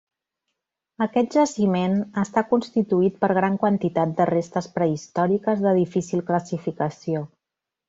[1.05, 7.25] Aquest jaciment està constituït per gran quantitat de restes prehistòriques de difícil classificació.